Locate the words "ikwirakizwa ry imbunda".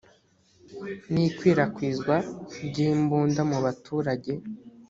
1.27-3.41